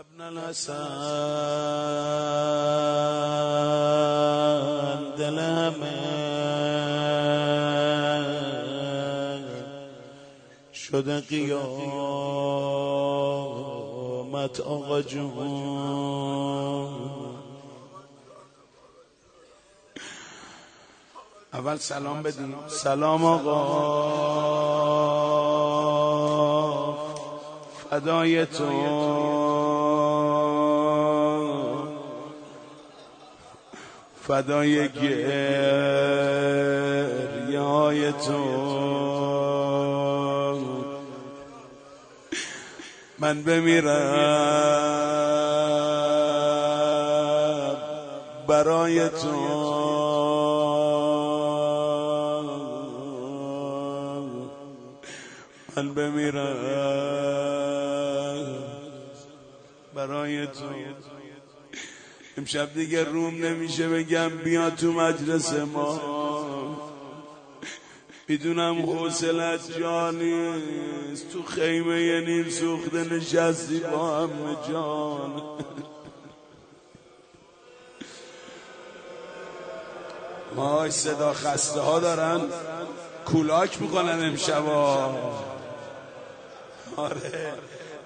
[0.00, 0.74] ابن الحسن
[5.18, 5.38] دل
[10.72, 11.60] شده قیامت
[14.60, 15.90] آقا جون.
[21.52, 24.30] اول سلام بدیم سلام آقا.
[27.90, 29.49] فدای تو.
[34.30, 35.20] فدای گریه
[37.60, 38.60] های تو.
[43.18, 43.86] من بمیرم
[48.48, 49.50] برای تو.
[55.76, 56.56] من بمیرم
[59.94, 61.29] برای تو.
[62.40, 66.00] امشب دیگه روم نمیشه بگم بیا تو مجلس ما.
[68.28, 74.30] می‌دونم حوصلت جانیست تو خیمه نیل سوخته نشستی با هم
[74.68, 75.42] جان.
[80.56, 82.40] مای صدا خسته ها دارن.
[83.26, 85.14] کولاک می‌کنن امشبا.
[86.96, 87.52] آره.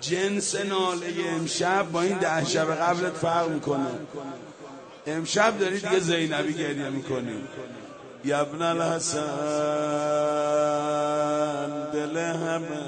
[0.00, 1.06] جنس ناله
[1.36, 3.86] امشب با این ده شب قبلت فرق می‌کنه.
[5.06, 7.36] امشب داری دیگه زینبی گریه می‌کنی.
[8.24, 9.20] یبن الحسن
[11.92, 12.80] دل همه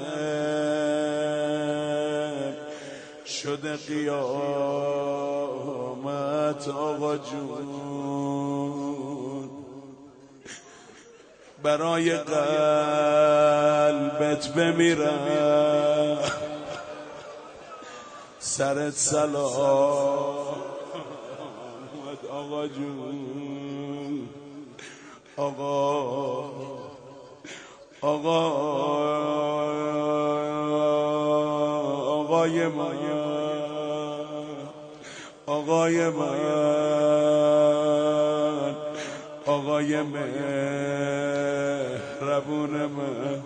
[3.25, 4.17] شده قیامت
[6.67, 7.83] آقا جون.
[11.63, 13.33] برای قلبت
[14.47, 15.62] بمیرم.
[18.53, 19.53] سرت سلام
[22.29, 24.29] آقا جون.
[25.37, 26.51] آقا.
[28.01, 28.39] آقا.
[32.19, 32.97] آقای من
[35.47, 36.39] آقای من
[39.45, 40.93] آقای مهربون
[42.85, 43.43] من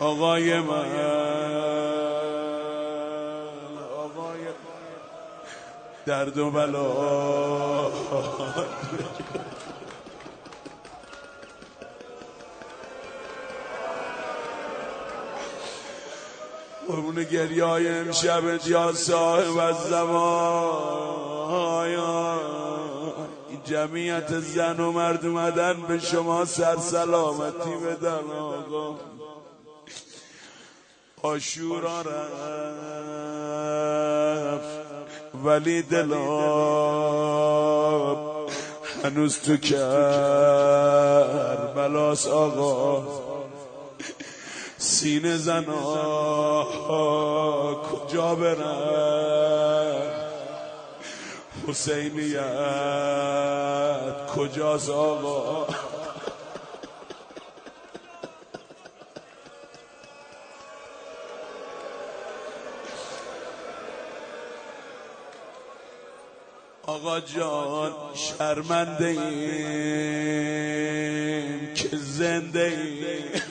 [0.00, 1.91] آقای من
[6.06, 6.92] درد و بلا.
[16.88, 20.32] قربون گریه های امشب یا صاحب از زمان
[23.64, 28.98] جمعیت زن و مرد اومدن به شما سر سلامتی بدن آقا.
[31.22, 32.12] آشورا رفت.
[35.44, 37.32] ولی دلاب
[39.04, 39.56] هنوز تو
[41.76, 43.02] بلاس آقا
[44.78, 46.64] سینه زنا
[47.74, 50.02] کجا برن؟
[51.68, 52.42] حسینیت
[54.36, 55.66] کجاست آقا؟
[66.86, 69.22] آقا جان شرمنده ایم
[71.74, 73.42] که زنده ایم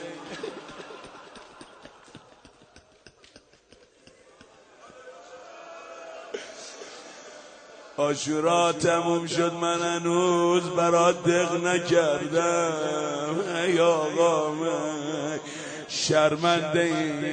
[7.96, 13.40] آشورا تموم شد من هنوز برات دق نکردم.
[13.66, 15.40] ای آقا من
[15.88, 17.28] شرمنده ایم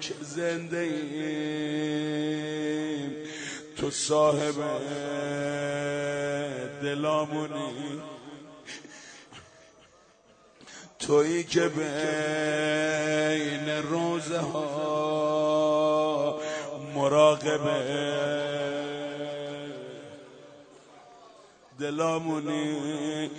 [0.00, 2.61] که زنده ایم
[3.82, 4.54] تو صاحب
[6.82, 8.02] دلامونی.
[10.98, 12.88] تویی که بین
[13.68, 15.20] روزه ها
[16.94, 17.82] مراقبه
[21.80, 23.30] دلامونی.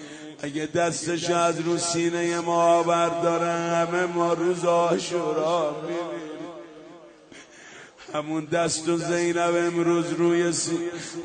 [0.42, 6.33] اگه دستش از رو سینه ما برداره همه ما روز آشورا می‌بینیم.
[8.14, 10.78] همون دست و زینب امروز روی سی...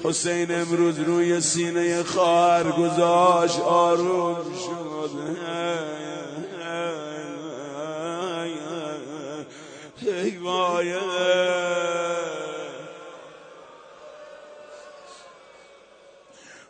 [0.05, 5.11] حسین امروز روی سینه خواهر گذاشت آروم شد.
[10.07, 10.39] ای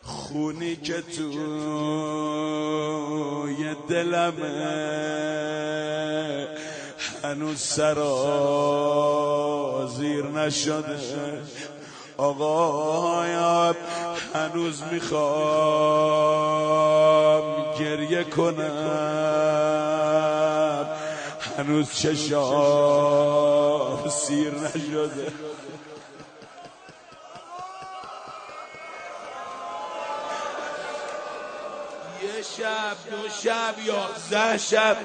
[0.03, 1.33] خونی که تو
[3.61, 4.89] یه دلمه
[7.25, 9.08] هنوز سرا
[10.49, 11.43] نشده
[12.17, 13.77] آقایم
[14.35, 15.29] هنوز می‌خوام
[17.81, 18.89] گریه کنم.
[21.59, 23.29] هنوز چشام
[24.09, 25.33] سیر نشده.
[32.23, 34.97] یه شب دو شب یازده شب.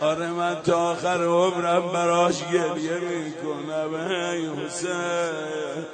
[0.00, 5.86] آره من تا آخر عمرم براش گریه می‌کنم ای حسین.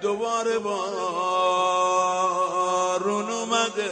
[0.00, 0.80] دوباره بارون
[3.30, 3.90] اومده.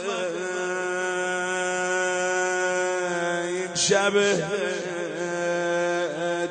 [3.47, 4.13] این شب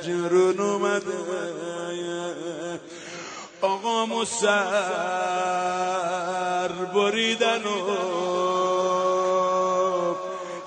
[0.03, 1.32] جرون اومده.
[4.03, 4.49] آقا مسر
[6.95, 7.97] بریدن و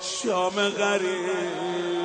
[0.00, 1.95] شام غریب.